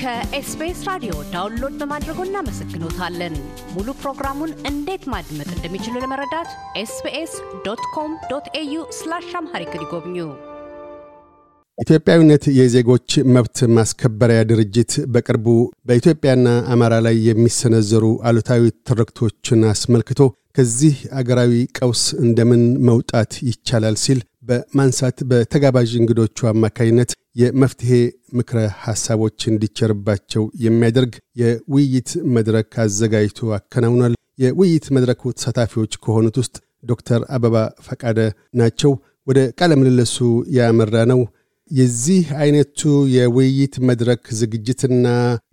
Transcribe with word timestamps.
ከ 0.00 0.31
SBS 0.31 0.78
ራዲዮ 0.88 1.14
download 1.32 1.74
በማድረጎ 1.80 2.20
እናመሰግኖታለን። 2.26 3.34
ሙሉ 3.74 3.88
ፕሮግራሙን 4.00 4.52
እንዴት 4.70 5.02
ማድመጥ 5.12 5.48
እንደሚችሉ 5.56 5.94
ለመረዳት 6.02 6.50
SBS 6.82 7.32
dot 7.66 7.82
com 7.94 8.12
dot 8.30 8.46
au 8.60 8.76
slash 8.98 9.28
Amharic 9.40 9.74
ይጎብኙ። 9.78 10.16
ኢትዮጵያዊነት 11.78 12.44
የዜጎች 12.56 13.10
መብት 13.34 13.58
ማስከበሪያ 13.76 14.40
ድርጅት 14.50 14.94
በቅርቡ 15.12 15.46
በኢትዮጵያና 15.88 16.48
አማራ 16.74 16.96
ላይ 17.06 17.16
የሚሰነዘሩ 17.28 18.06
አሉታዊ 18.30 18.72
ትርክቶችን 18.88 19.70
አስመልክቶ 19.70 20.20
ከዚህ 20.56 20.96
አገራዊ 21.18 21.54
ቀውስ 21.78 22.04
እንደምን 22.24 22.62
መውጣት 22.88 23.32
ይቻላል 23.48 23.96
ሲል 24.04 24.20
በማንሳት 24.48 25.18
በተጋባዥ 25.30 25.90
እንግዶቹ 25.98 26.48
አማካኝነት 26.50 27.10
የመፍትሄ 27.36 27.90
ምክረ 28.32 28.58
ሐሳቦች 28.84 29.38
እንዲቸርባቸው 29.50 30.44
የሚያደርግ 30.64 31.12
የውይይት 31.42 32.10
መድረክ 32.36 32.70
አዘጋጅቶ 32.84 33.50
አከናውኗል። 33.56 34.14
የውይይት 34.38 34.86
መድረኩ 34.96 35.32
ተሳታፊዎች 35.36 35.92
ከሆኑት 36.04 36.36
ውስጥ 36.42 36.56
ዶክተር 36.84 37.20
አበባ 37.36 37.56
ፈቃደ 37.86 38.18
ናቸው። 38.60 38.92
ወደ 39.26 39.40
ቃለ 39.58 39.72
ምልልሱ 39.80 40.16
ያመራ 40.56 40.96
ነው። 41.10 41.20
የዚህ 41.70 42.24
አይነቱ 42.40 42.80
የውይይት 43.16 43.74
መድረክ 43.88 44.22
ዝግጅትና 44.38 45.06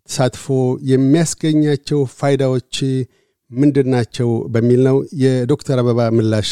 ተሳትፎ 0.06 0.46
የሚያስገኛቸው 0.92 2.00
ፋይዳዎች 2.20 2.76
ምንድን 3.52 3.88
ናቸው 3.94 4.30
በሚል 4.54 4.82
ነው። 4.88 4.98
የዶክተር 5.24 5.80
አበባ 5.84 6.10
ምላሽ 6.18 6.52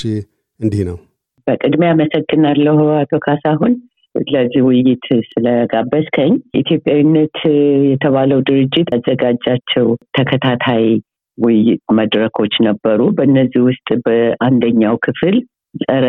እንዲህ 0.60 0.84
ነው። 0.90 0.98
በቅድሚያ 1.48 1.90
አመሰግናለሁ 1.96 2.78
አቶ 3.00 3.14
ካሳሁን 3.26 3.74
ለዚህ 4.34 4.62
ውይይት 4.68 5.06
ስለጋበዝከኝ። 5.30 6.32
ኢትዮጵያዊነት 6.60 7.38
የተባለው 7.92 8.40
ድርጅት 8.50 8.88
ያዘጋጃቸው 8.96 9.88
ተከታታይ 10.18 10.86
ውይይት 11.38 11.82
መድረኮች 11.98 12.54
ነበሩ። 12.68 13.00
በእነዚህ 13.18 13.62
ውስጥ 13.68 13.90
በአንደኛው 14.06 14.96
ክፍል 15.06 15.36
ጸረ 15.82 16.06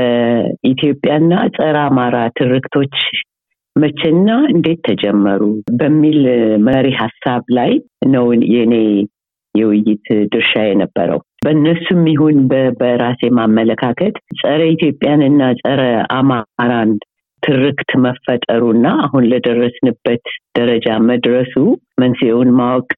ኢትዮጵያና 0.70 1.32
ጸረ 1.56 1.76
አማራ 1.86 2.16
ትርክቶች 2.38 2.96
መቼና 3.76 4.28
እንዴት 4.52 4.80
ተጀመሩ 4.88 5.42
በሚል 5.78 6.20
መሪ 6.66 6.86
ሀሳብ 7.00 7.42
ላይ 7.56 7.72
ነው 8.12 8.26
የኔ 8.54 8.74
የውይይት 9.54 10.06
ድርሻ 10.32 10.52
የነበረው። 10.66 11.20
በእነሱም 11.44 12.02
ይሁን 12.12 12.38
በራሴ 12.80 13.20
ማመለካከት 13.38 14.14
ጸረ 14.40 14.60
ኢትዮጵያንና 14.74 15.42
ጸረ 15.60 15.82
አማራን 16.16 16.92
ትርክት 17.42 17.90
መፈጠሩና 18.04 18.86
አሁን 19.02 19.24
ለደረስንበት 19.30 20.24
ደረጃ 20.58 20.96
መድረሱ 21.08 21.54
መንስኤውን 22.00 22.50
ማወቅ 22.58 22.88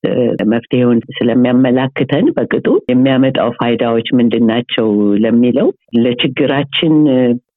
መፍትሄውን 0.53 1.01
ስለሚያመላክተን 1.19 2.27
በቅጡ 2.37 2.67
የሚያመጣው 2.91 3.51
ፋይዳዎች 3.59 4.09
ምንድን 4.19 4.47
ናቸው 4.53 4.89
ለሚለው 5.25 5.69
ለችግራችን 5.99 6.95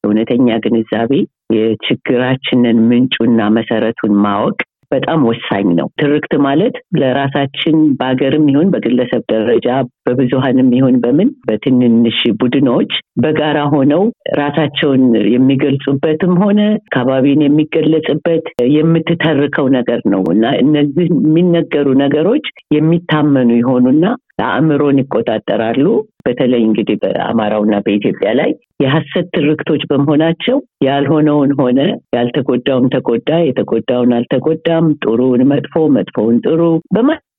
እውነተኛ 0.05 0.49
ግንዛቤ 0.63 1.13
የችግራችንን 1.55 2.77
ምንጩና 2.89 3.41
መሰረቱን 3.57 4.13
ማወቅ 4.25 4.57
በጣም 4.91 5.19
ወሳኝ 5.27 5.67
ነው። 5.77 5.87
ትርክት 5.99 6.33
ማለት 6.45 6.75
ለራሳችን 7.01 7.75
በሀገርም 7.99 8.45
ይሁን 8.51 8.71
በግለሰብ 8.73 9.21
ደረጃ 9.33 9.67
በብዙሀንም 10.05 10.69
ይሁን 10.77 10.95
በምን 11.03 11.29
በትንንሽ 11.47 12.19
ቡድኖች 12.39 12.91
በጋራ 13.23 13.59
ሆነው 13.73 14.03
ራሳቸውን 14.39 15.03
የሚገልጹበትም 15.33 16.33
ሆነ 16.43 16.59
አካባቢን 16.81 17.41
የሚገለጽበት 17.45 18.45
የምትተርከው 18.75 19.67
ነገር 19.77 20.01
ነው 20.13 20.23
እና 20.33 20.53
እነዚህ 20.63 21.07
የሚነገሩ 21.17 21.87
ነገሮች 22.03 22.45
የሚታመኑ 22.75 23.49
የሆኑና 23.57 24.05
አእምሮን 24.47 24.99
ይቆጣጠራሉ። 25.01 25.85
በተለይ 26.25 26.61
እንግዲህ 26.65 26.95
በአማራውና 27.01 27.75
በኢትዮጵያ 27.85 28.29
ላይ 28.39 28.51
የሀሰት 28.83 29.27
ትርክቶች 29.35 29.81
በመሆናቸው 29.89 30.57
ያልሆነውን 30.85 31.51
ሆነ፣ 31.59 31.79
ያልተጎዳውም 32.17 32.91
ተጎዳ፣ 32.93 33.29
የተጎዳውን 33.43 34.15
አልተጎዳም፣ 34.17 34.87
ጥሩውን 35.03 35.43
መጥፎ፣ 35.51 35.83
መጥፎውን 35.97 36.37
ጥሩ 36.45 36.61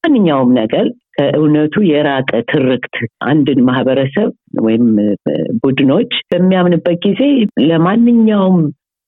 በማንኛውም 0.04 0.50
ነገር 0.56 0.86
ከእውነቱ 1.16 1.74
የራቀ 1.88 2.30
ትርክት 2.50 2.94
አንድን 3.26 3.58
ማህበረሰብ 3.66 4.30
ወይም 4.60 4.86
ቡድኖች 5.60 6.12
በሚያምንበት 6.30 6.96
ጊዜ 7.06 7.20
ለማንኛውም 7.68 8.56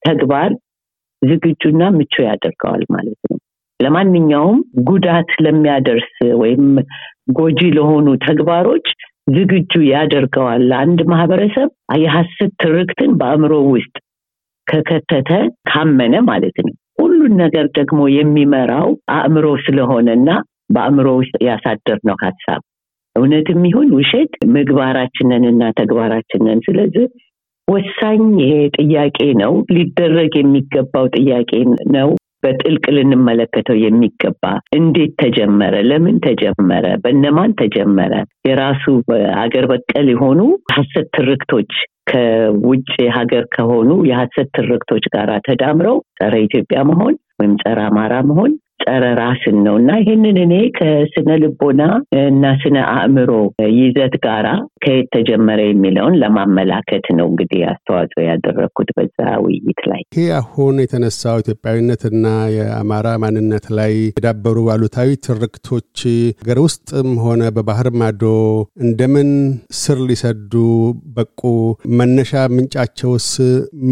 ተግባር 0.03 0.51
ዝግጁና 1.23 1.83
ምቹ 1.97 2.15
ያደርገዋል 2.27 2.85
ማለት 2.95 3.19
ነው። 3.29 3.39
ለማንኛውም 3.81 4.59
ጉዳት 4.89 5.31
ለሚያደርስ 5.45 6.11
ወይም 6.43 6.65
ጎጂ 7.39 7.61
ለሆኑ 7.77 8.07
ተግባሮች 8.27 8.87
ዝግጁ 9.31 9.73
ያደርገዋል። 9.91 10.63
ለአንድ 10.71 11.03
ማህበረሰብ 11.13 11.69
የሀሰት 12.03 12.53
ትርክትን 12.63 13.13
በአእምሮ 13.21 13.55
ውስጥ 13.71 13.95
ከከተተ 14.67 15.31
ካመነ 15.71 16.15
ማለት 16.29 16.59
ነው። 16.67 16.75
ሁሉን 17.01 17.33
ነገር 17.43 17.67
ደግሞ 17.79 18.01
የሚመራው 18.15 18.89
አእምሮ 19.15 19.47
ስለሆነና 19.65 20.29
በአእምሮ 20.71 21.09
ውስጥ 21.21 21.37
ያሳደርነው 21.47 22.17
ሀሳብ 22.25 22.61
እውነትም 23.17 23.63
ይሁን 23.69 23.89
ውሸት 23.97 24.33
ምግባራችንን 24.55 25.45
እና 25.51 25.63
ተግባራችንን። 25.79 26.61
ስለዚህ 26.67 27.07
ወሳኝ 27.69 28.23
ይሄ 28.43 28.55
ጥያቄ 28.79 29.19
ነው፣ 29.43 29.53
ሊደረግ 29.75 30.33
የሚገባው 30.39 31.07
ጥያቄ 31.17 31.51
ነው። 31.97 32.09
በጥልቅ 32.43 32.85
ልንመለከተው 32.97 33.77
የሚገባ 33.83 34.43
እንዴት 34.77 35.13
ተጀመረ? 35.23 35.75
ለምን 35.83 36.17
ተጀመረ? 36.27 36.87
በነማን 37.05 37.53
ተጀመረ? 37.61 38.13
የራሱ 38.49 38.85
ሀገር 39.39 39.67
በቀል 39.71 40.09
የሆኑ 40.13 40.41
ሀሰት 40.75 41.09
ትርክቶች 41.17 41.71
ከውጭ 42.11 42.89
ሀገር 43.17 43.45
ከሆኑ 43.55 43.91
የሀሰት 44.09 44.49
ትርክቶች 44.59 45.05
ጋር 45.15 45.31
ተዳምረው 45.47 45.97
ጸረ 46.19 46.35
ኢትዮጵያ 46.47 46.81
መሆን 46.91 47.15
ወይም 47.41 47.55
ጸረ 47.63 47.79
አማራ 47.89 48.15
መሆን 48.29 48.53
ጸረ 48.85 49.05
ራስን 49.21 49.57
ነው 49.67 49.75
እና 49.81 49.91
ይህንን 50.01 50.37
እኔ 50.43 50.55
ከስነ 50.79 51.31
ልቦና 51.43 51.83
እና 52.23 52.53
ስነ 52.63 52.77
አእምሮ 52.95 53.31
ይዘት 53.77 54.15
ጋራ 54.25 54.49
ከየት 54.85 55.09
ተጀመረ 55.15 55.61
የሚለውን 55.67 56.19
ለማመላከት 56.23 57.07
ነው 57.19 57.27
እንግዲህ 57.31 57.61
አስተዋጽኦ 57.71 58.23
ያደረግኩት 58.29 58.91
በዛ 58.97 59.17
ውይይት 59.45 59.81
ላይ። 59.91 60.03
ይህ 60.17 60.29
አሁን 60.41 60.75
የተነሳው 60.83 61.41
ኢትዮጵያዊነትና 61.45 62.27
የአማራ 62.57 63.09
ማንነት 63.25 63.67
ላይ 63.79 63.95
የዳበሩ 64.11 64.67
አሉታዊ 64.75 65.11
ትርክቶች 65.27 65.99
ሀገር 66.43 66.61
ውስጥም 66.65 67.11
ሆነ 67.25 67.43
በባህር 67.57 67.91
ማዶ 68.01 68.23
እንደምን 68.85 69.31
ስር 69.81 69.99
ሊሰዱ 70.09 70.53
በቁ? 71.17 71.41
መነሻ 71.99 72.33
ምንጫቸውስ 72.55 73.29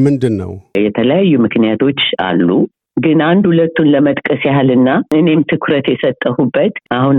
ምንድን 0.04 0.36
ነው? 0.42 0.52
የተለያዩ 0.82 1.32
ምክንያቶች 1.46 2.00
አሉ። 2.26 2.48
ግን 2.96 3.18
አንድ 3.28 3.44
ሁለቱን 3.50 3.90
ለመጥቀስ 3.94 4.42
ያህልና 4.48 4.88
እኔም 5.14 5.40
ትኩረት 5.50 5.86
የሰጠሁበት 5.92 6.74
አሁን 6.98 7.18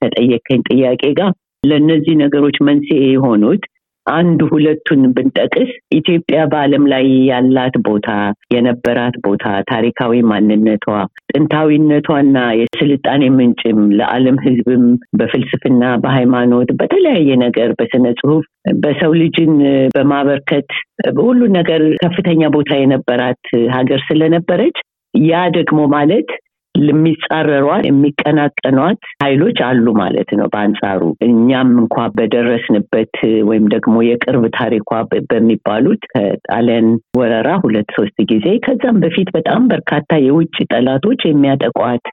ከጠየቀኝ 0.00 0.62
ጥያቄ 0.70 1.02
ጋር 1.20 1.32
ለእነዚህ 1.62 2.14
ነገሮች 2.22 2.56
መንስኤ 2.68 3.00
የሆኑት 3.08 3.64
አንዱ 4.06 4.40
ሁለቱን 4.52 5.02
ብንጠቅስ 5.16 5.70
ኢትዮጵያ 5.92 6.38
በዓለም 6.52 6.84
ላይ 6.92 7.04
ያላት 7.28 7.74
ቦታ 7.88 8.08
የነበራት 8.54 9.16
ቦታ 9.26 9.44
ታሪካዊ 9.70 10.22
ማንነቷ 10.30 10.86
ጥንታዊነቷና 11.32 12.38
የስልጣኔ 12.60 13.22
ምንጭም 13.36 13.80
ለዓለም 13.98 14.38
ሕዝብም 14.46 14.84
በፍልስፍና 15.18 15.82
በሃይማኖት 16.04 16.70
በተለያየ 16.80 17.36
ነገር 17.44 17.70
በስነ 17.80 18.06
ጽሁፍ 18.20 18.46
በሰው 18.82 19.14
ልጅን 19.22 19.52
በማበርከት 19.94 20.70
በሁሉ 21.14 21.40
ነገር 21.58 21.82
ከፍተኛ 22.02 22.42
ቦታ 22.56 22.72
የነበራት 22.80 23.44
ሀገር 23.76 24.00
ስለነበረች 24.08 24.78
ያ 25.14 25.42
ደግሞ 25.56 25.80
ማለት 25.94 26.30
የሚጻረሯት 26.74 27.84
የሚቀናቀኗት 27.86 29.00
ኃይሎች 29.22 29.58
አሉ 29.68 29.86
ማለት 30.00 30.30
ነው። 30.38 30.46
በአንጻሩ 30.52 31.00
እኛም 31.26 31.70
እንኳ 31.82 32.06
በደረስንበት 32.14 33.14
ወይም 33.48 33.64
ደግሞ 33.74 33.96
የቅርብ 34.06 34.44
ታሪኳ 34.56 34.90
በሚባሉት 35.30 36.02
ከጣሊያን 36.12 36.88
ወረራ 37.18 37.50
ሁለት 37.64 37.90
ሶስት 37.98 38.18
ጊዜ 38.32 38.46
ከዛም 38.66 39.00
በፊት 39.04 39.30
በጣም 39.38 39.64
በርካታ 39.68 40.20
የውጭ 40.26 40.56
ጠላቶች 40.70 41.22
የሚያጠቋት 41.26 42.04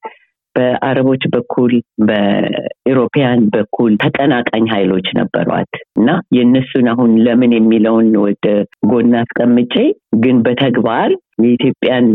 በአረቦች 0.56 1.24
በኩል 1.34 1.72
በኢሮፒያን 2.08 3.42
በኩል 3.56 3.92
ተቀናቃኝ 4.04 4.66
ኃይሎች 4.74 5.08
ነበሯት 5.18 5.74
እና 6.00 6.08
የእነሱን 6.38 6.88
አሁን 6.94 7.12
ለምን 7.26 7.52
የሚለውን 7.56 8.10
ወደ 8.24 8.46
ጎን 8.92 9.14
አስቀምጬ 9.22 9.76
ግን 10.14 10.38
በተግባር 10.46 11.10
የኢትዮጵያን 11.42 12.06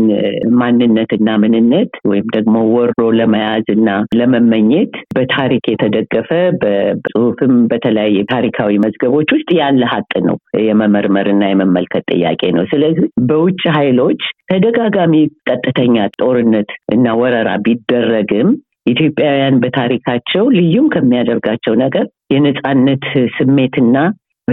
ማንነትና 0.59 1.29
ምንነት 1.43 1.91
ወይም 2.09 2.25
ደግሞ 2.35 2.55
ወሮ 2.73 3.03
ለመያዝ 3.17 3.67
እና 3.75 3.89
ለመመኘት 4.19 4.93
በታሪክ 5.15 5.63
የተደገፈ 5.71 6.29
በጽሁፍም 6.63 7.53
በተለያየ 7.71 8.25
ታሪካዊ 8.33 8.79
መዝገቦች 8.85 9.29
ውስጥ 9.35 9.49
ያለ 9.59 9.83
ሀቅ 9.93 10.11
ነው። 10.27 10.37
የመመርመርና 10.63 11.43
የመመልከት 11.49 12.05
ጥያቄ 12.13 12.51
ነው። 12.57 12.65
ስለዚህ 12.73 13.07
በውጭ 13.23 13.63
ኃይሎች 13.77 14.21
ተደጋጋሚ 14.51 15.15
ቀጥተኛ 15.49 15.97
ጦርነት 16.19 16.71
እና 16.93 17.15
ወረራ 17.21 17.49
ቢደረግም 17.65 18.49
ኢትዮጵያውያን 18.87 19.59
በታሪካቸው 19.59 20.45
ልዩም 20.55 20.87
ከሚያደርጋቸው 20.93 21.73
ነገር 21.83 22.05
የነፃነት 22.33 23.05
ስሜትና 23.35 23.97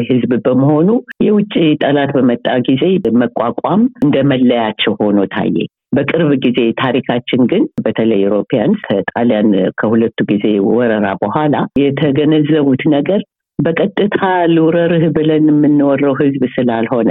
ህዝብ 0.04 0.32
በመሆኑ 0.44 0.88
የውጭ 1.24 1.54
ጠላት 1.82 2.10
በመጣ 2.16 2.46
ጊዜ 2.68 2.82
መቋቋም 3.22 3.82
እንደ 4.04 4.16
መለያቸው 4.30 4.92
ሆኖ 5.00 5.20
ታየ። 5.26 5.56
በቅርብ 5.96 6.30
ጊዜ 6.44 6.58
ታሪካችን 6.80 7.40
ግን 7.52 7.62
በተለይ 7.82 8.20
ኢሮፒያን 8.26 8.72
ከጣሊያን 8.84 9.48
ከሁለቱ 9.80 10.18
ጊዜ 10.30 10.44
ወረራ 10.70 11.06
በኋላ 11.22 11.54
የተገነዘቡት 11.82 12.82
ነገር 12.94 13.20
በቀጥታ 13.58 14.20
ልውረርህ 14.52 15.04
ብለን 15.16 15.48
የምንወረው 15.50 16.14
ህዝብ 16.20 16.42
ስላልሆነ 16.54 17.10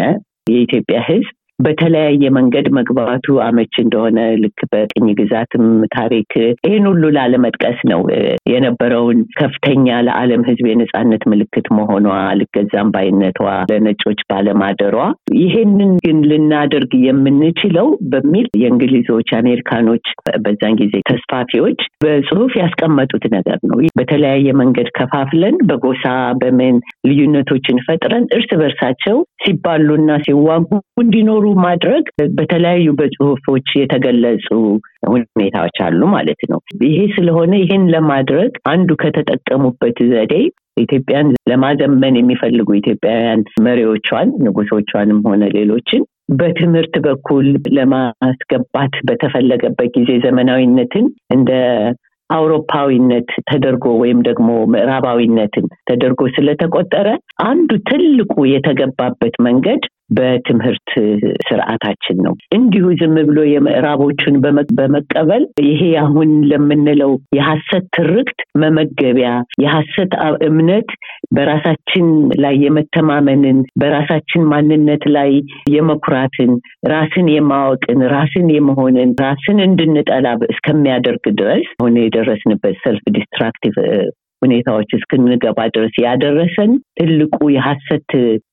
የኢትዮጵያ 0.52 1.00
ህዝብ 1.10 1.28
በተለያየ 1.60 2.26
መንገድ 2.36 2.68
መግባቱ 2.78 3.36
አመች 3.46 3.74
እንደሆነ 3.84 4.20
ልክ 4.44 4.60
በቅኝ 4.72 5.08
ግዛትም 5.20 5.66
ታሪክ 5.96 6.32
ይህን 6.68 6.86
ሁሉ 6.90 7.04
ላለመጥቀስ 7.16 7.80
ነው 7.92 8.02
የነበረውን 8.52 9.20
ከፍተኛ 9.40 9.98
ለዓለም 10.08 10.46
ህዝብ 10.50 10.66
የነፃነት 10.70 11.24
ምልክት 11.32 11.68
መሆኗ 11.80 12.06
ልገዛም 12.40 12.92
ባይነቷ 12.94 13.40
ለነጮች 13.72 14.22
ባለማደሯ 14.32 14.98
ይሄንን 15.40 15.92
ግን 16.06 16.20
ልናደርግ 16.32 16.94
የምንችለው 17.08 17.90
በሚል 18.14 18.48
የእንግሊዞች 18.62 19.30
አሜሪካኖች 19.40 20.06
በዛን 20.44 20.78
ጊዜ 20.82 20.96
ተስፋፊዎች 21.10 21.80
በጽሁፍ 22.04 22.54
ያስቀመጡት 22.62 23.24
ነገር 23.36 23.60
ነው። 23.64 23.78
በተለያየ 24.00 24.50
መንገድ 24.62 24.90
ከፋፍለን 24.98 25.56
በጎሳ 25.70 26.06
በምን 26.42 26.76
ልዩነቶችን 27.10 27.84
ፈጥረን 27.86 28.26
እርስ 28.36 28.50
በርሳቸው 28.62 29.18
ሲባሉና 29.44 30.12
ሲዋጉ 30.26 30.70
እንዲኖሩ 31.04 31.46
ማድረግ 31.60 32.06
በተለያዩ 32.38 32.88
በጽሁፎች 33.00 33.68
የተገለጹ 33.80 34.48
ሁኔታዎች 35.10 35.78
አሉ 35.86 36.02
ማለት 36.14 36.42
ነው። 36.52 36.60
ይሄ 36.88 37.00
ስለሆነ 37.16 37.54
ይህን 37.62 37.86
ለማድረግ 37.94 38.52
አንዱ 38.72 38.90
ከተጠቀሙበት 39.04 40.00
ዘዴ 40.12 40.34
ኢትዮጵያን 40.78 41.30
ለማዘመን 41.50 42.18
የሚፈልጉ 42.18 42.70
ኢትዮጵያውያን 42.78 43.42
መሪዎቿን 43.62 44.30
ንጉሶቿንም 44.46 45.20
ሆነ 45.28 45.44
ሌሎችን 45.56 46.04
በትምህርት 46.34 46.96
በኩል 47.06 47.46
ለማስገባት 47.78 48.96
በተፈለገበት 49.08 49.90
ጊዜ 49.98 50.12
ዘመናዊነትን 50.26 51.06
እንደ 51.36 51.52
አውሮፓዊነት 52.30 53.30
ተደርጎ 53.50 53.86
ወይም 54.02 54.20
ደግሞ 54.28 54.50
ምዕራባዊነትን 54.74 55.66
ተደርጎ 55.84 56.22
ስለተቆጠረ 56.36 57.08
አንዱ 57.44 57.70
ትልቁ 57.90 58.34
የተገባበት 58.52 59.36
መንገድ 59.48 59.82
በትምህርት 60.10 60.90
ስርዓታችን 61.48 62.18
ነው። 62.26 62.34
እንዲሁ 62.58 62.86
ዝም 63.00 63.16
ብሎ 63.30 63.40
የምዕራቦቹን 63.50 64.36
በመቀበል 64.80 65.44
ይሄ 65.68 65.82
አሁን 66.04 66.30
ለምንለው 66.52 67.12
የሐሰት 67.38 67.86
ትርክት 67.98 68.40
መመገቢያ 68.62 69.32
የሐሰት 69.64 70.14
እምነት 70.50 70.90
በራሳችን 71.36 72.08
ላይ 72.44 72.56
የመተማመንን 72.66 73.60
በራሳችን 73.82 74.48
ማንነት 74.52 75.04
ላይ 75.16 75.32
የመኩራትን 75.76 76.52
ራስን 76.92 77.28
የማወቅን 77.36 78.02
ራስን 78.14 78.48
የመሆንን 78.56 79.12
ራስን 79.22 79.60
እንድንጠላ 79.68 80.26
እስከሚያደርግ 80.54 81.26
ድረስ 81.40 81.68
አሁን 81.80 81.96
የደረስንበት 82.00 82.76
self 82.84 83.06
destructive 83.16 83.76
ሁኔታዎች 84.42 84.90
እስክንገባ 84.98 85.60
ድረስ 85.76 85.96
ያደረሰን 86.04 86.72
ትልቁ 87.00 87.38
የሐሰት 87.56 88.10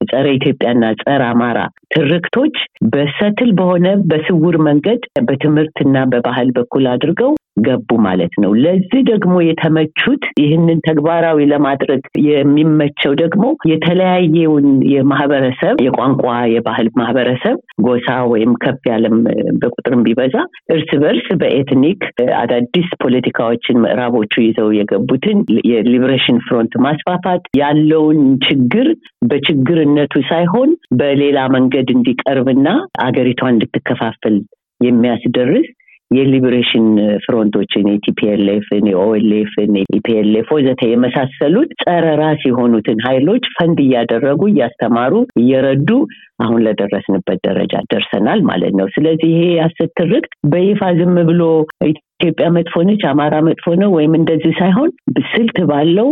ጸረ 0.07 0.27
ኢትዮጵያና 0.37 0.93
ጸረ 1.03 1.23
አማራ 1.33 1.59
ትርክቶች 1.97 2.57
በ 2.93 3.07
subtle 3.07 3.51
በሆነ 3.59 3.87
በስውር 4.11 4.59
መንገድ 4.67 5.03
በትምህርትና 5.27 5.97
በባህል 6.13 6.49
በኩል 6.57 6.87
አድርገው 6.93 7.33
ገቡ 7.67 7.91
ማለት 8.07 8.35
ነው። 8.43 8.51
ለዚህ 8.63 9.01
ደግሞ 9.11 9.35
የተመቹት 9.45 10.25
ይህንን 10.41 10.79
ተግባራዊ 10.89 11.39
ለማድረግ 11.53 12.03
የሚመቸው 12.27 13.13
ደግሞ 13.23 13.45
የተለያየውን 13.71 14.67
የማህበረሰብ 14.93 15.77
የቋንቋ 15.87 16.25
የባህል 16.55 16.89
ማህበረሰብ 17.01 17.57
ጎሳ 17.87 18.09
ወይም 18.33 18.53
ከፍ 18.65 18.83
ያለም 18.91 19.17
በቁጥርም 19.63 20.05
ቢበዛ 20.07 20.35
እርስ 20.75 20.91
በርስ 21.03 21.29
በ 21.41 21.56
ethnic 21.56 22.03
አዳዲስ 22.41 22.91
ፖለቲካዎችን 23.03 23.81
ምዕራቦቹ 23.85 24.35
ይዘው 24.47 24.69
የገቡትን 24.79 25.39
የ 25.71 25.82
liberation 25.82 26.39
front 26.47 26.75
ማስፋፋት 26.87 27.43
ያለውን 27.61 28.21
ችግር 28.47 28.89
በችግርነቱ 29.99 30.15
ሳይሆን 30.31 30.71
በሌላ 30.99 31.39
መንገድ 31.55 31.89
እንዲቀርብና 31.95 32.69
አገሪቷ 33.05 33.43
እንድትከፋፈል 33.53 34.37
የሚያስደርስ 34.81 35.69
የ 36.11 36.23
liberation 36.23 36.85
front 37.25 37.53
ኦችን 37.53 37.87
የቲፒኤልኤፍን፣ 37.91 38.85
የኦኤልኤፍን፣ 38.91 39.73
የኢፒኤልኤፍ 39.81 40.49
ወዘተ 40.57 40.83
የመሳሰሉት 40.91 41.71
ጸረ 41.83 42.05
ራስ 42.21 42.43
የሆኑትን 42.49 42.99
ኃይሎች 43.07 43.47
ፈንድ 43.57 43.79
እያደረጉ 43.85 44.43
እያስተማሩ 44.51 45.13
እየረዱ 45.43 45.91
አሁን 46.45 46.61
ለደረስንበት 46.67 47.41
ደረጃ 47.49 47.75
ደርሰናል 47.93 48.43
ማለት 48.51 48.75
ነው። 48.81 48.89
ስለዚህ 48.97 49.33
ይሄ 49.35 49.67
ትርክት 49.99 50.33
በይፋ 50.47 50.93
ዝም 50.99 51.17
ብሎ 51.31 51.43
ኢትዮጵያ 52.21 52.47
መጥፎ 52.55 52.75
ነች፣ 52.89 53.03
አማራ 53.11 53.35
መጥፎ 53.47 53.75
ነው 53.81 53.91
ወይም 53.97 54.13
እንደዚህ 54.19 54.53
ሳይሆን 54.61 54.91
ስልት 55.33 55.59
ባለው 55.71 56.09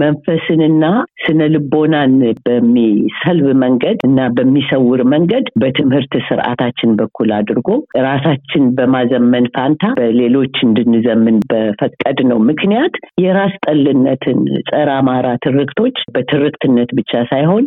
መንፈስንና 0.00 0.84
ስነ 1.22 1.40
ልቦናን 1.52 2.12
በሚሰልብ 2.44 3.46
መንገድ 3.62 3.96
እና 4.08 4.28
በሚሰውር 4.36 5.00
መንገድ 5.14 5.46
በትምህርት 5.62 6.14
ስርዓታችን 6.28 6.90
በኩል 7.00 7.30
አድርጎ 7.38 7.68
ራሳችን 8.06 8.64
በማዘመን 8.78 9.46
ፋንታ 9.56 9.92
በሌሎች 9.98 10.56
እንድንዘምን 10.66 11.38
በፈቀድ 11.52 12.20
ነው 12.30 12.40
ምክንያት 12.50 12.94
የራስ 13.24 13.56
ጠልነትን 13.66 14.40
ጸረ 14.70 14.88
አማራ 15.00 15.28
ትርክቶች 15.46 15.98
በትርክትነት 16.14 16.92
ብቻ 17.00 17.24
ሳይሆን 17.32 17.64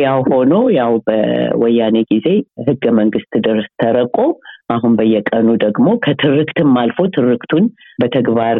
ያው 0.00 0.18
ሆኖ 0.28 0.52
ያው 0.76 0.92
በወያኔ 1.06 1.96
ጊዜ 2.10 2.26
ህገ 2.68 2.84
መንግስት 2.98 3.32
ድረስ 3.46 3.68
ተረቆ 3.82 4.16
አሁን 4.74 4.92
በየቀኑ 4.98 5.48
ደግሞ 5.64 5.86
ከትርክትም 6.04 6.70
አልፎ 6.82 6.98
ትርክቱን 7.16 7.64
በተግባር 8.02 8.58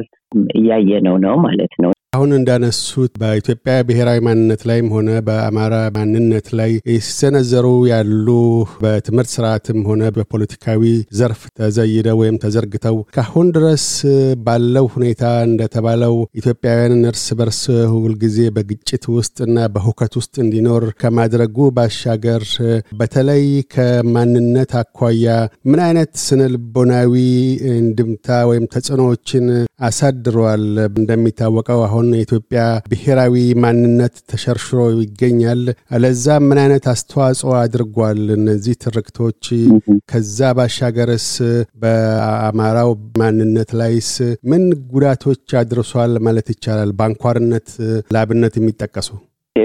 እያየነው 0.59 1.17
ነው 1.25 1.37
ማለት 1.47 1.75
ነው። 1.85 1.93
አሁን 2.13 2.31
እንዳነሱት 2.37 3.13
በኢትዮጵያ 3.21 3.75
ብሔራዊ 3.89 4.19
ማንነት 4.27 4.63
ላይም 4.69 4.89
ሆነ 4.95 5.11
በአማራ 5.27 5.75
ማንነት 5.95 6.49
ላይ 6.59 6.73
ሲሰነዘሩ 6.99 7.67
ያሉ 7.91 8.27
በትምህርት 8.83 9.31
ስርዓትም 9.35 9.79
ሆነ 9.87 10.11
በፖለቲካዊ 10.17 10.83
ዘርፍ 11.19 11.43
ተዘይደው 11.59 12.19
ወይም 12.23 12.37
ተዘርግተው 12.43 12.97
ካሁን 13.17 13.47
ድረስ 13.57 13.87
ባለው 14.47 14.89
ሁኔታ 14.97 15.23
እንደተባለው 15.47 16.17
ኢትዮጵያውያንን 16.41 17.09
እርስ 17.13 17.25
በርስ 17.41 17.63
ሁልጊዜ 17.95 18.37
በግጭት 18.59 19.07
ውስጥ 19.17 19.39
በሁከት 19.75 20.13
ውስጥ 20.21 20.35
እንዲኖር 20.45 20.87
ከማድረጉ 21.03 21.71
ባሻገር 21.79 22.45
በተለይ 22.99 23.45
ከማንነት 23.75 24.75
አኳያ 24.83 25.27
ምን 25.71 25.83
አይነት 25.89 26.13
ስነ 26.27 26.43
ልቦናዊ 26.55 27.17
እንድምታ 27.75 28.29
ወይም 28.51 28.71
ተጽዕኖዎችን 28.75 29.49
አሳድሯል? 29.87 30.65
እንደሚታወቀው 30.95 31.81
አሁን 31.87 32.02
የኢትዮጵያ 32.13 32.61
ብሔራዊ 32.91 33.35
ማንነት 33.65 34.15
ተሸርሽሮ 34.31 34.81
ይገኛል። 34.99 35.63
ለዛ 36.03 36.37
ምን 36.47 36.61
አይነት 36.63 36.87
አስተዋጽኦ 36.93 37.51
አድርጓል? 37.61 38.23
እነዚህ 38.37 38.77
ትርክቶች 38.85 39.43
ከዛ 40.11 40.53
ባሻገርስ 40.59 41.29
በአማራው 41.83 42.93
ማንነት 43.21 43.73
ላይስ 43.81 44.13
ምን 44.51 44.65
ጉዳቶች 44.93 45.45
አድርሷል 45.63 46.15
ማለት 46.27 46.49
ይቻላል? 46.55 46.93
በአንኳርነት 46.99 47.69
ለአብነት 48.15 48.57
የሚጠቀሱ 48.61 49.11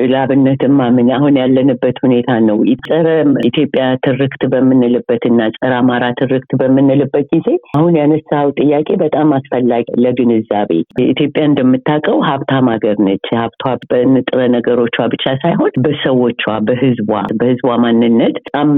ለአብነትማ 0.10 0.88
ምን 0.96 1.10
አሁን 1.18 1.36
ያለንበት 1.42 1.98
ሁኔታ 2.04 2.30
ነው። 2.48 2.58
ጸረ 2.88 3.08
ኢትዮጵያ 3.48 3.84
ትርክት 4.06 4.42
በምንልበት 4.52 5.24
እና 5.30 5.50
ጸረ 5.56 5.72
አማራ 5.82 6.06
ትርክት 6.20 6.52
በምንልበት 6.62 7.26
ጊዜ 7.34 7.48
አሁን 7.78 7.94
ያነሳው 8.00 8.50
ጥያቄ 8.60 8.90
በጣም 9.04 9.34
አስፈላጊ 9.38 9.86
ለግንዛቤ። 10.04 10.72
ኢትዮጵያ 11.08 11.44
እንደምታውቀው 11.50 12.18
ሀብታም 12.30 12.70
ሀገር 12.74 12.98
ነች። 13.08 13.28
ሀብቷ 13.38 13.64
በንጥረ 13.92 14.40
ነገሮቿ 14.56 14.98
ብቻ 15.14 15.26
ሳይሆን 15.44 15.72
በሰዎቿ፣ 15.86 16.44
በህዝቧ 16.68 17.10
በህዝቧ 17.40 17.70
ማንነት 17.84 18.36
በጣም 18.48 18.70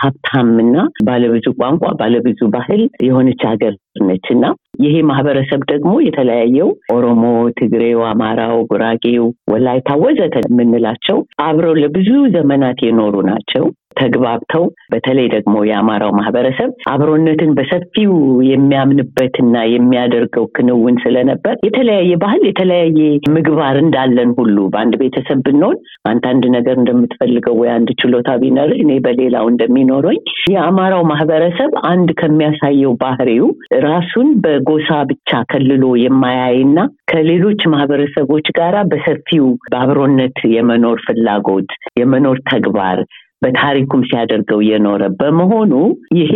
ሀብታም 0.00 0.50
እና 0.62 0.76
ባለብዙ 1.06 1.46
ቋንቋ፣ 1.58 1.84
ባለብዙ 2.00 2.40
ባህል 2.54 2.82
የሆነች 3.06 3.42
ሀገር 3.48 3.74
ነች 4.06 4.26
እና 4.30 4.44
ይሄ 4.80 4.94
ማህበረሰብ 5.02 5.60
ደግሞ 5.70 5.92
የተለያየው 6.00 6.68
ኦሮሞ፣ 6.92 7.22
ትግሬው፣ 7.58 8.00
አማራው፣ 8.10 8.56
ጉራጌው፣ 8.70 9.24
ወላይታ 9.52 9.96
ወዘተ 10.02 10.36
የምንላቸው 10.46 11.18
አብረው 11.42 11.74
ለብዙ 11.74 12.08
ዘመናት 12.36 12.80
የኖሩ 12.86 13.14
ናቸው። 13.30 13.64
ተግባብተው 13.96 14.64
በተለይ 14.92 15.26
ደግሞ 15.34 15.54
የአማራው 15.68 16.12
ማህበረሰብ 16.18 16.70
አብሮነትን 16.92 17.50
በሰፊው 17.58 18.12
የሚያምንበትና 18.50 19.56
የሚያደርገው 19.72 20.44
ክንውን 20.56 20.96
ስለነበር 21.04 21.54
የተለያየ 21.66 22.12
ባህል 22.22 22.42
የተለያየ 22.48 23.00
ምግባር 23.36 23.76
እንዳለን 23.82 24.30
ሁሉ 24.38 24.56
በአንድ 24.72 24.94
ቤተሰብ 25.02 25.40
ብንሆን 25.46 25.76
አንተ 26.10 26.24
አንድ 26.32 26.44
ነገር 26.56 26.76
እንደምትፈልገው 26.78 27.56
ወይ 27.60 27.70
አንድ 27.76 27.90
ችሎታ 28.02 28.30
ቢኖር 28.42 28.70
እኔ 28.78 28.92
በሌላው 29.06 29.46
እንደሚኖረኝ 29.52 30.20
የአማራው 30.52 31.04
ማህበረሰብ 31.12 31.72
አንድ 31.92 32.10
ከሚያሳየው 32.20 32.94
ባህሪው 33.02 33.48
ራሱን 33.88 34.28
በጎሳ 34.44 34.90
ብቻ 35.10 35.40
ከልሎ 35.52 35.84
የማያይና 36.04 36.78
ከሌሎች 37.12 37.60
ማህበረሰቦች 37.74 38.46
ጋራ 38.58 38.76
በሰፊው 38.90 39.46
በአብሮነት 39.70 40.38
የመኖር 40.56 40.98
ፍላጎት 41.06 41.70
የመኖር 42.00 42.38
ተግባር 42.50 42.98
በታሪኩም 43.42 44.02
ሲያደርገው 44.08 44.60
የኖረ 44.68 45.02
በመሆኑ 45.20 45.72
ይሄ 46.18 46.32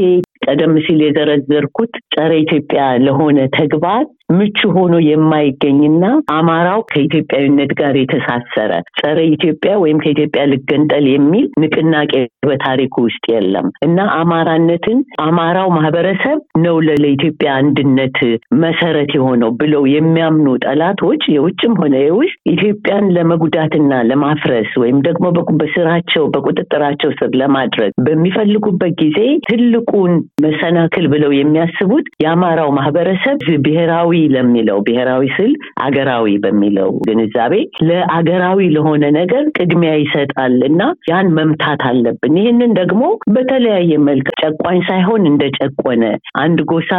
ቀደም 0.47 0.75
ሲል 0.85 1.00
የዘረዘርኩት 1.02 1.92
ጸረ 2.14 2.30
ኢትዮጵያ 2.37 2.82
ለሆነ 3.04 3.38
ተግባር 3.56 4.04
ምቹ 4.33 4.59
ሆኖ 4.75 4.95
የማይገኝና 5.05 6.05
አማራው 6.35 6.81
ከኢትዮጵያዊነት 6.91 7.71
ጋር 7.81 7.95
የተሳሰረ 7.99 8.71
ጸረ 8.99 9.19
ኢትዮጵያ 9.33 9.73
ወይም 9.83 10.01
ከኢትዮጵያ 10.03 10.43
ልገንጠል 10.53 11.07
የሚል 11.12 11.47
ንቅናቄ 11.62 12.12
በታሪኩ 12.47 12.95
ውስጥ 13.07 13.25
የለም። 13.33 13.67
እና 13.87 13.99
አማራነትን 14.19 14.99
አማራው 15.27 15.69
ማህበረሰብ 15.77 16.39
ነው 16.65 16.77
ለኢትዮጵያ 16.99 17.51
አንድነት 17.62 18.19
መሰረት 18.62 19.11
የሆነው 19.17 19.51
ብለው 19.61 19.83
የሚያምኑ 19.95 20.49
ጠላቶች 20.67 21.23
የውጭም 21.35 21.75
ሆነ 21.83 21.95
የውስጥ 22.03 22.39
ኢትዮጵያን 22.55 23.11
ለመጉዳትና 23.17 23.93
ለማፍረስ 24.11 24.71
ወይም 24.83 24.99
ደግሞ 25.09 25.27
በስራቸው 25.62 26.25
በቁጥጥራቸው 26.35 27.11
ስር 27.19 27.31
ለማድረግ 27.43 27.93
በሚፈልጉበት 28.07 28.95
ጊዜ 29.03 29.19
ትልቁን 29.49 30.12
መሰናክል 30.45 31.07
ብለው 31.12 31.33
የሚያስቡት 31.35 32.07
የአማራው 32.25 32.71
ማህበረሰብ 32.79 33.37
ብሔራዊ 33.67 34.11
ለሚለው 34.33 34.79
ብሔራዊ 34.87 35.25
ስል 35.37 35.52
አገራዊ 35.87 36.26
በሚለው 36.45 36.91
ግንዛቤ 37.07 37.55
ለአገራዊ 37.88 38.61
ለሆነ 38.75 39.05
ነገር 39.19 39.45
ቅድሚያ 39.59 39.93
ይሰጣል 40.02 40.57
እና 40.69 40.81
ያን 41.11 41.29
መምታት 41.38 41.83
አለብን። 41.91 42.37
ይህንን 42.41 42.73
ደግሞ 42.81 43.02
በተለያየ 43.35 43.93
መልክ 44.09 44.29
ጨቋኝ 44.43 44.81
ሳይሆን 44.88 45.23
እንደ 45.31 45.45
ጨቆነ 45.59 46.05
አንድ 46.43 46.59
ጎሳ 46.73 46.91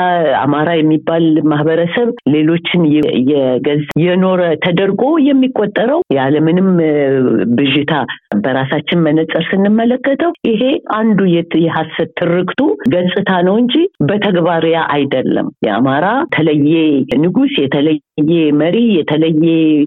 አማራ 0.44 0.70
የሚባል 0.78 1.26
ማህበረሰብ 1.52 2.08
ሌሎችን 2.34 2.82
የገዝ 3.32 3.84
የኖረ 4.04 4.42
ተደርጎ 4.66 5.02
የሚቆጠረው 5.28 6.02
ያለምንም 6.18 6.70
ብዥታ 7.58 7.94
በራሳችን 8.44 9.04
መነጽር 9.06 9.44
ስንመለከተው 9.50 10.32
ይሄ 10.50 10.62
አንዱ 10.98 11.20
የሀሰት 11.64 12.10
ትርክቱ 12.20 12.62
ገጽታ 12.94 13.32
ነው 13.48 13.56
እንጂ 13.62 13.76
በተግባር 14.10 14.64
ያ 14.72 14.80
አይደለም። 14.96 15.48
የአማራ 15.66 16.06
ተለየ 16.36 16.74
ንጉስ፣ 17.22 17.54
የተለየ 17.60 18.32
መሪ፣ 18.62 18.78
የተለየ 18.98 19.46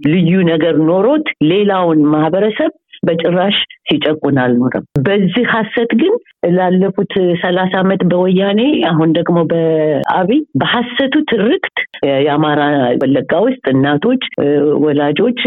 ልዩ 0.09 0.33
ነገር 0.51 0.75
ኖሮት 0.89 1.29
ሌላውን 1.51 2.01
ማህበረሰብ 2.13 2.73
በጭራሽ 3.03 3.57
ሲጨቁን 3.89 4.37
አልኖርም። 4.43 4.85
በዚህ 5.07 5.45
ሀሰት 5.53 5.91
ግን 6.01 6.15
ላለፉት 6.57 7.13
ሰላሳ 7.43 7.73
ዓመት 7.83 8.01
በወያኔ 8.11 8.61
አሁን 8.91 9.11
ደግሞ 9.19 9.39
በአብይ 9.51 10.41
በሀሰቱ 10.61 11.15
ትርክት 11.31 11.77
የአማራ 12.25 12.61
ወለጋ 13.03 13.33
ውስጥ 13.47 13.65
እናቶች፣ 13.75 14.23
ወላጆች 14.85 15.41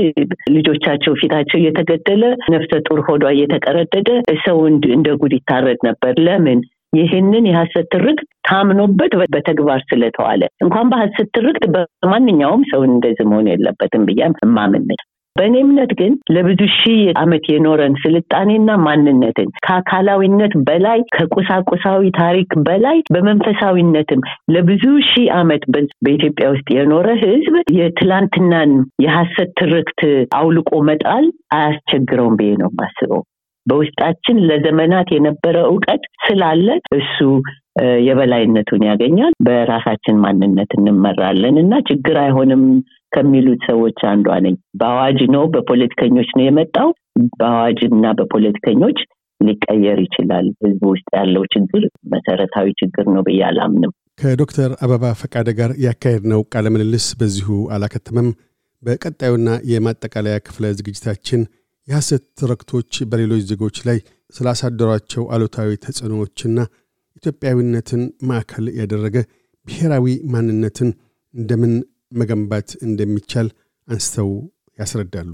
ልጆቻቸው 0.56 1.14
ፊታቸው 1.22 1.60
እየተገደለ 1.60 2.24
ነፍሰ 2.54 2.82
ጡር 2.88 3.02
ሆዷ 3.08 3.26
እየተቀረደደ 3.36 4.10
ሰው 4.46 4.60
እንደ 4.92 5.08
ጉድ 5.22 5.36
ይታረድ 5.38 5.80
ነበር። 5.90 6.14
ለምን? 6.28 6.62
ይህንን 6.94 7.46
የሀሰት 7.50 7.88
ትርክት 7.94 8.28
ታምኖበት 8.50 9.14
በተግባር 9.34 9.82
ስለተዋለ 9.90 10.42
እንኳን 10.66 10.90
በሀሰት 10.92 11.30
ትርክት 11.38 11.66
በማንኛውም 11.74 12.64
ሰው 12.72 12.84
እንደዚህ 12.90 13.28
መሆን 13.32 13.50
የለበትም 13.52 14.06
ብዬ 14.10 14.22
እማምን 14.46 14.86
በእኔ 15.36 15.56
እምነት 15.64 15.92
ግን 16.00 16.14
ለብዙ 16.36 16.62
ሺህ 16.76 17.02
ዓመት 17.22 17.44
የኖረን 17.52 17.94
ስልጣኔና 18.04 18.70
ማንነትን 18.86 19.50
ከአካላዊነት 19.66 20.54
በላይ 20.68 21.00
ከቁሳቁሳዊ 21.16 22.10
ታሪክ 22.18 22.50
በላይ 22.66 22.98
በመንፈሳዊነትም 23.14 24.22
ለብዙ 24.56 24.84
ሺህ 25.10 25.28
ዓመት 25.38 25.64
በኢትዮጵያ 26.04 26.48
ውስጥ 26.56 26.68
የኖረ 26.78 27.08
ሕዝብ 27.24 27.56
የትላንትናን 27.78 28.74
የሀሰት 29.06 29.52
ትርክት 29.62 30.02
አውልቆ 30.38 30.72
መጣል 30.90 31.28
አያስቸግረውም 31.54 32.38
ብዬ 32.40 32.52
ነው 32.62 32.72
የማስበው። 32.72 33.24
በውስጣችን 33.70 34.38
ለዘመናት 34.50 35.10
የነበረ 35.16 35.58
እውቀት 35.70 36.04
ስላለ 36.26 36.68
እሱ 36.98 37.18
የበላይነቱን 38.06 38.82
ያገኛል። 38.90 39.34
በራሳችን 39.48 40.18
ማንነት 40.24 40.72
እንመራለን 40.78 41.56
እና 41.64 41.74
ችግር 41.90 42.18
አይሆንም 42.24 42.64
ከሚሉት 43.12 43.62
ሰዎች 43.70 44.00
አንዷ 44.10 44.36
ነኝ። 44.46 44.56
በአዋጅ 44.80 45.20
ነው 45.36 45.44
በፖለቲከኞች 45.54 46.30
ነው 46.38 46.44
የመጣው። 46.46 46.90
በአዋጅ 47.38 47.80
እና 47.90 48.12
በፖለቲከኞች 48.20 49.00
ሊቀየር 49.42 50.00
ይችላል። 50.06 50.48
ህዝብ 50.64 50.82
ውስጥ 50.92 51.08
ያለው 51.18 51.44
ችግር 51.54 51.84
መሰረታዊ 52.14 52.68
ችግር 52.82 53.06
ነው 53.16 53.24
ብዬ 53.28 53.42
አላምንም። 53.50 53.92
ከዶክተር 54.22 54.72
አበባ 54.86 55.12
ፈቃደ 55.20 55.50
ጋር 55.60 55.72
ያካሄድነው 55.86 56.42
ቃለ 56.54 56.68
ምልልስ 56.74 57.08
በዚሁ 57.20 57.50
አላከተመም። 57.76 58.30
በቀጣዩና 58.84 59.50
የማጠቃለያ 59.72 60.36
ክፍለ 60.40 60.66
ዝግጅታችን 60.78 61.42
የሐሰት 61.90 62.24
ትርክቶች 62.40 62.92
በሌሎች 63.12 63.44
ዜጎች 63.52 63.78
ላይ 63.88 64.00
ስላሳደሯቸው 64.34 65.24
አሉታዊ 65.32 65.70
ተጽዕኖዎችና 65.86 66.58
ኢትዮጵያዊነትን 67.16 68.02
ማዕከል 68.24 68.66
ያደረገ 68.80 69.16
ብሔራዊ 69.66 70.06
ማንነትን 70.34 70.90
እንደምን 71.34 71.74
መገንባት 72.14 72.70
እንደሚቻል 72.82 73.48
አንስተው 73.88 74.30
ያስረዳሉ። 74.80 75.34